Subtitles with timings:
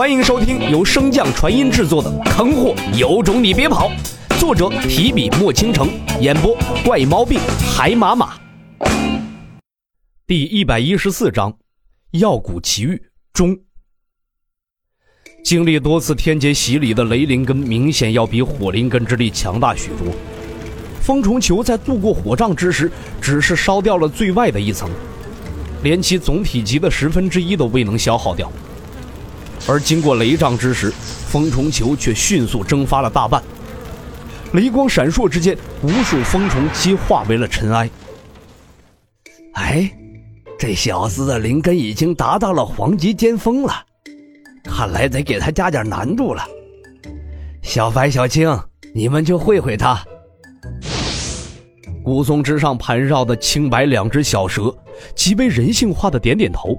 [0.00, 3.90] 欢迎收听由升降传音制作的《坑货有种你别跑》，
[4.40, 5.90] 作者提笔墨倾城，
[6.22, 7.38] 演播怪毛病
[7.70, 8.32] 海马马。
[10.26, 11.54] 第一百一十四章，
[12.12, 13.02] 药谷奇遇
[13.34, 13.54] 中。
[15.44, 20.10] 经历多次天劫洗礼的雷灵根，明显要比火灵根之力强大许多。
[21.02, 22.90] 风虫球在渡过火障之时，
[23.20, 24.88] 只是烧掉了最外的一层，
[25.82, 28.50] 连其总体积的十分之一都未能消耗掉。
[29.68, 30.92] 而经过雷障之时，
[31.28, 33.42] 风虫球却迅速蒸发了大半。
[34.52, 37.88] 雷光闪烁之间，无数风虫皆化为了尘埃。
[39.52, 39.90] 哎，
[40.58, 43.84] 这小子的灵根已经达到了黄级巅峰了。
[44.64, 46.44] 看来得给他加点难度了。
[47.62, 48.58] 小白、小青，
[48.94, 50.02] 你们就会会他。
[52.02, 54.74] 古松之上盘绕的青白两只小蛇，
[55.14, 56.76] 极为人性化的点点头，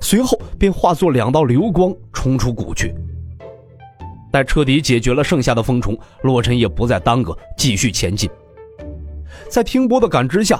[0.00, 2.94] 随后便化作两道流光冲出谷去。
[4.32, 8.30] 待彻底解决了剩下的风虫，洛尘也不再耽搁，继续前进。
[9.50, 10.58] 在听波的感知下，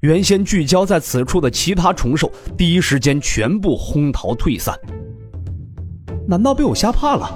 [0.00, 4.74] 原先聚焦在此处的其他虫兽，第一时间全部轰逃退散。
[6.26, 7.30] 难道被我吓怕了？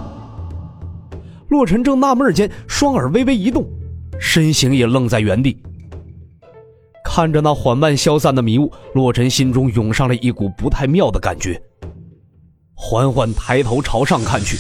[1.48, 3.69] 洛尘正纳闷间，双耳微微一动，
[4.19, 5.62] 身形也愣在原地。
[7.05, 11.61] 看着那缓慢消散的迷雾，洛尘心中涌上了一股不太妙的感觉。
[12.79, 14.57] 缓缓抬头朝上看去，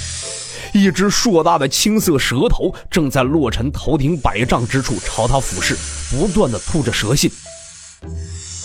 [0.72, 5.76] 一只硕大的青色蛇头正在洛尘头顶百丈之处朝他俯视，
[6.10, 7.30] 不断的吐着蛇信。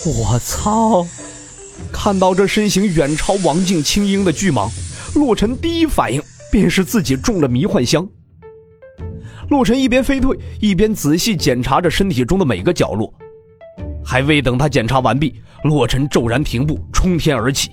[0.04, 1.06] 我操！
[1.92, 4.70] 看到这身形远超王境青鹰的巨蟒。
[5.14, 8.08] 洛尘第一反应便是自己中了迷幻香。
[9.50, 13.12] 洛尘一边飞退，一边仔细检查着身体中的每个角落。
[14.04, 17.70] 还未等他检查完毕，洛尘骤然停步，冲天而起。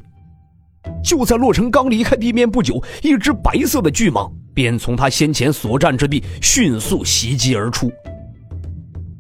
[1.04, 7.92] 就在洛尘刚离开地面不久，一只白色的巨蟒便从他先前所站之地迅速袭击而出。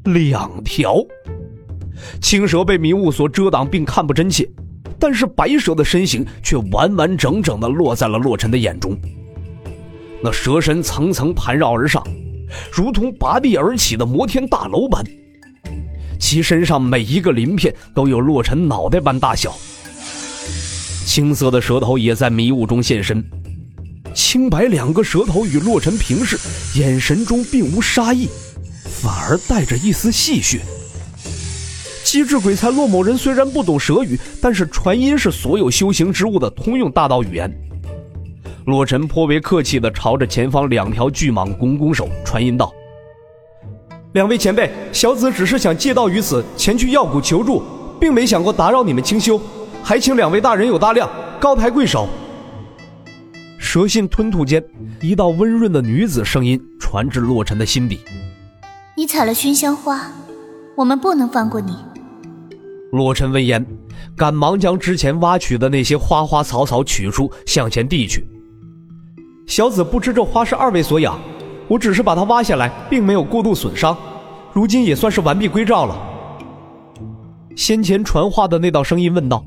[0.05, 0.97] 两条
[2.21, 4.49] 青蛇被迷雾所遮挡，并看不真切。
[4.97, 8.97] 但是白蛇的身形却完完整整的落在了洛尘的眼中。
[10.21, 12.03] 那蛇身层层盘绕而上，
[12.71, 15.01] 如同拔地而起的摩天大楼般。
[16.19, 19.55] 其身上每一个鳞片都有洛尘脑袋般大小。
[21.09, 23.25] 青色的蛇头也在迷雾中现身，
[24.13, 26.37] 青白两个蛇头与洛尘平视，
[26.79, 28.29] 眼神中并无杀意，
[28.85, 30.59] 反而带着一丝戏谑。
[32.03, 37.51] 机智鬼才洛某人虽然不懂蛇语，但是传音是所有修行之物的通用大道语言。
[38.67, 42.71] 洛尘颇为客气地朝着前方两条巨蟒拱拱手，传音道
[44.13, 47.63] ：“两位前辈，小子只是想借道于此，前去药谷求助，
[47.99, 49.41] 并没想过打扰你们清修，
[49.83, 51.09] 还请两位大人有大量，
[51.39, 52.07] 高抬贵手。”
[53.57, 54.63] 蛇信吞吐间，
[55.01, 57.99] 一道温润的女子声音传至洛尘的心底
[58.95, 60.11] ：“你采了熏香花，
[60.75, 61.75] 我们不能放过你。”
[62.91, 63.63] 洛尘闻言，
[64.15, 68.25] 赶忙将之前挖取的那些花花草草取出，向前递去。
[69.45, 71.19] 小子不知这花是二位所养，
[71.67, 73.95] 我只是把它挖下来，并没有过度损伤，
[74.53, 75.95] 如今也算是完璧归赵了。
[77.55, 79.45] 先前传话的那道声音问道：“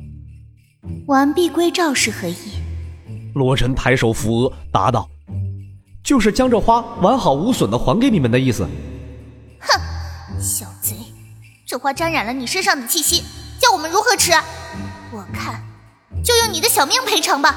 [1.06, 2.36] 完璧归赵是何意？”
[3.34, 5.08] 洛尘抬手扶额，答道
[6.04, 8.64] ：“就是将这花完好无损的还给你们的意思。”
[9.60, 9.80] 哼，
[10.40, 10.96] 小贼！
[11.66, 13.22] 这花沾染了你身上的气息，
[13.58, 14.32] 叫我们如何吃？
[15.10, 15.62] 我看，
[16.22, 17.54] 就用你的小命赔偿吧。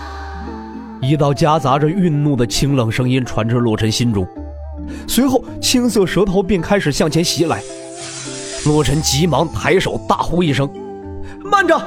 [1.01, 4.25] 一道夹杂着愠怒的清冷声音传至洛尘心中，
[5.07, 7.61] 随后青色舌头便开始向前袭来。
[8.65, 10.69] 洛尘急忙抬手大呼一声
[11.43, 11.77] ：“慢着！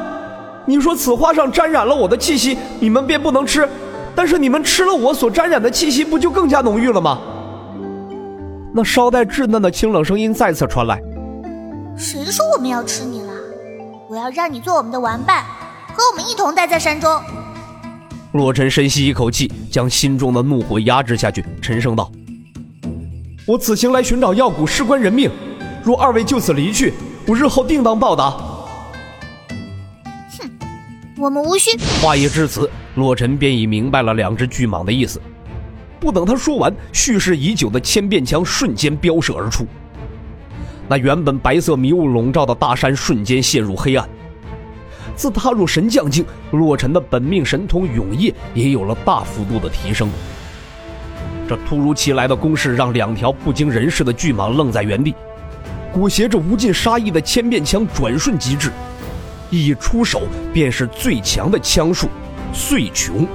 [0.69, 3.67] 你说此花上沾染了我的气息，你们便不能吃？
[4.15, 7.19] 但是你们吃了我所沾染的气息，不就更加浓郁了吗？”
[8.75, 11.01] 那稍带稚嫩的清冷声音再次传来。
[11.97, 13.33] 谁说我们要吃你了？
[14.11, 15.43] 我要让你做我们的玩伴，
[15.95, 17.19] 和我们一同待在山中。
[18.33, 22.13] 洛尘深吸一口气，将心中的怒火压制下去，沉声道
[23.48, 25.31] ：“我此行来寻找药蛊，事关人命。
[25.83, 26.92] 若二位就此离去，
[27.27, 28.37] 我日后定当报答。”
[31.18, 31.76] 我们无需。
[32.00, 35.20] 话已至此，洛尘便已明白了两只巨蟒的意思。
[36.00, 39.66] 不等他说完，蓄势已久的千变枪瞬间飙射而出。
[40.88, 44.09] 那原本白色迷雾笼罩的大山瞬间陷入黑暗。
[45.16, 50.09] 自踏入神将境，洛尘的本命神通永夜也有了大幅度的提升。
[51.48, 55.15] 这突如其来的攻势让两条不经人事的巨蟒愣在原地，
[55.92, 58.70] 裹挟着无尽杀意的千变枪转瞬即至，
[59.50, 60.22] 一出手
[60.53, 62.09] 便是最强的枪术——
[62.53, 63.27] 碎穷。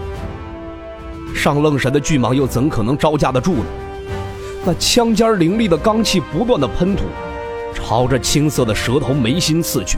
[1.36, 3.65] 上愣神的巨蟒又怎可能招架得住呢？
[4.65, 7.04] 那枪尖凌厉的罡气不断的喷吐，
[7.74, 9.98] 朝着青色的蛇头眉心刺去。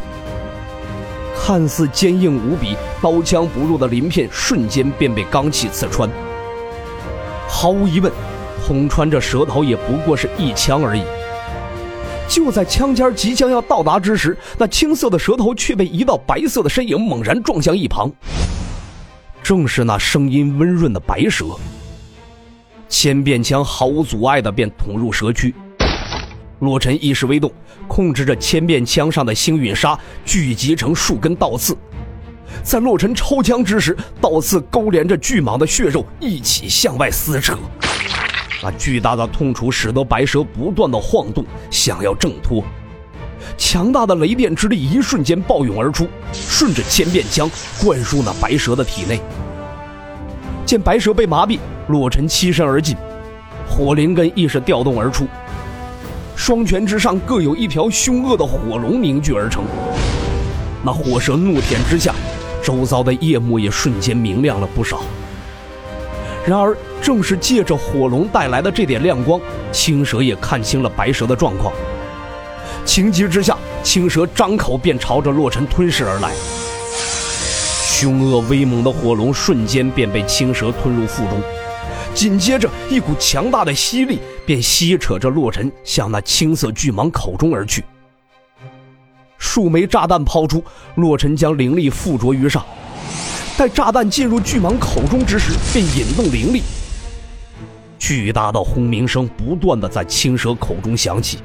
[1.37, 6.09] 看似坚硬无比、刀枪不入的鳞片，瞬间便被罡气刺穿。
[7.47, 8.11] 毫无疑问，
[8.65, 11.03] 捅穿这蛇头也不过是一枪而已。
[12.27, 18.11] 就在枪尖即将要到达之时，那青色的蛇头却被一道白色的身影猛然撞向一旁。
[19.41, 21.45] 正是那声音温润的白蛇。
[22.89, 25.53] 千变枪毫无阻碍的便捅入蛇躯。
[26.59, 27.51] 洛尘意识微动，
[27.87, 31.77] 控制着千变枪上的星陨沙聚集成数根倒刺。
[32.63, 37.57] 在洛尘抽枪之时，倒刺勾连着巨蟒的血肉一起向外撕扯。
[38.63, 42.63] 那巨大的痛楚使得白蛇不断的晃动，想要挣脱。
[43.57, 47.49] 强大的雷电之力一瞬间暴涌而出，顺着千变枪
[47.83, 49.21] 灌入那白蛇的体内。
[50.65, 51.59] 见白蛇被麻痹，
[51.89, 52.95] 洛尘欺身而进，
[53.69, 55.27] 火灵根亦是调动而出。
[56.35, 59.63] 双拳之上各有一条凶恶的火龙凝聚而成。
[60.83, 62.13] 那火蛇怒舔之下，
[62.63, 65.01] 周遭的夜幕也瞬间明亮了不少。
[66.47, 71.73] 然而，正是借着火龙带来的这点亮光，青蛇也看清了白蛇的状况。
[72.85, 76.31] 情急之下，青蛇张口便朝着洛尘吞噬而来。
[77.87, 81.41] 凶恶威猛的火龙瞬间便被青蛇吞入腹中。
[82.13, 87.83] 紧接着，一股强大的吸力便吸扯着洛尘向那青色巨蟒口中而去。
[89.39, 90.63] 数枚炸弹抛出，
[90.95, 92.63] 洛尘将灵力附着于上。
[93.57, 96.61] 待炸弹进入巨蟒口中之时，便引动灵力。
[97.97, 101.39] 巨大的轰鸣声不断的在青蛇口中响起，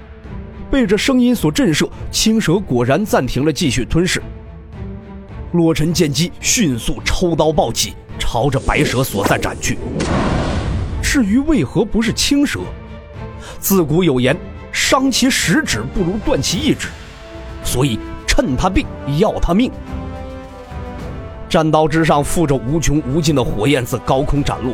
[0.69, 4.21] 被这声音所震慑，青蛇果然暂停了继续吞噬。
[5.53, 9.79] 洛尘见机，迅速抽刀暴起，朝着白蛇所在斩去。
[11.01, 12.59] 至于为何不是青蛇，
[13.61, 14.37] 自古有言
[14.73, 16.89] ：“伤其十指不如断其一指。”
[17.65, 18.85] 所以趁他病
[19.19, 19.71] 要他命。
[21.50, 24.73] 战刀之上附着无穷无尽的火焰，自高空斩落。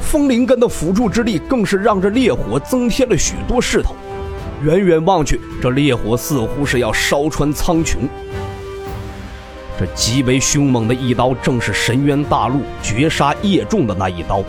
[0.00, 3.94] 风灵根的辅助之力更是让这烈火增添了许多势头。
[4.62, 8.08] 远远望去，这烈火似乎是要烧穿苍穹。
[9.78, 14.42] 这极为凶猛的一刀，正是神渊大陆绝杀叶仲的那一刀。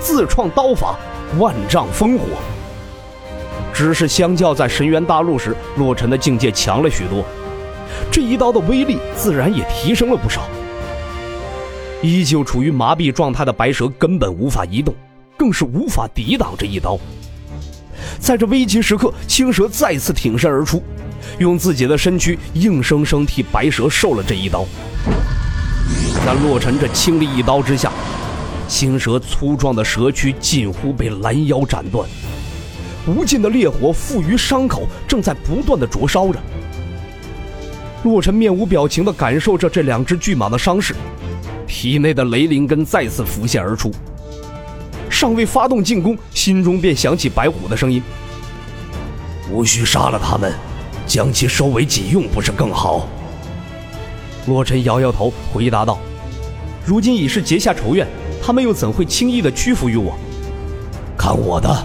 [0.00, 0.96] 自创刀法，
[1.38, 2.24] 万丈烽火。
[3.74, 7.22] 只是相较在神渊大陆时，洛尘的境界强了许多，
[8.10, 10.48] 这一刀的威力自然也提升了不少。
[12.02, 14.94] 依旧处于麻痹状态的白蛇根本无法移动，
[15.36, 16.98] 更是无法抵挡这一刀。
[18.18, 20.82] 在这危急时刻，青蛇再次挺身而出，
[21.38, 24.64] 用自己的身躯硬生生替白蛇受了这一刀。
[26.24, 27.92] 在洛尘这轻力一刀之下。
[28.68, 32.06] 青蛇粗壮的蛇躯近乎被拦腰斩断，
[33.06, 36.38] 无尽的烈火附于伤口，正在不断的灼烧着。
[38.04, 40.94] 洛尘面无表情的感受着这两只巨蟒的伤势，
[41.66, 43.92] 体内的雷灵根再次浮现而出。
[45.10, 48.02] 尚未发动进攻，心中便响起白虎的声音
[49.50, 50.52] ：“无需杀了他们，
[51.06, 53.08] 将其收为己用，不是更好？”
[54.46, 55.98] 洛尘摇摇头，回答道
[56.86, 58.06] ：“如今已是结下仇怨。”
[58.40, 60.16] 他们又怎会轻易的屈服于我？
[61.18, 61.84] 看我的！